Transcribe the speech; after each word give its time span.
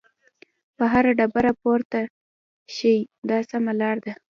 په 0.77 0.83
هره 0.91 1.11
ډبره 1.19 1.51
پورته 1.61 1.99
شئ 2.75 2.97
دا 3.29 3.39
سمه 3.51 3.73
لار 3.81 3.97
ده. 4.05 4.13